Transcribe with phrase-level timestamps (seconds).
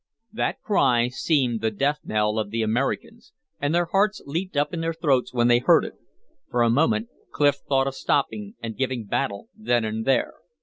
[0.33, 4.81] That cry seemed the death knell of the Americans, and their hearts leaped up in
[4.81, 5.93] their throats when they heard it.
[6.49, 10.33] For a moment Clif thought of stopping and giving battle then and there.